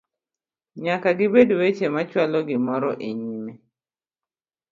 [0.83, 3.53] nyaka gibed weche machwalo gimoro e nyime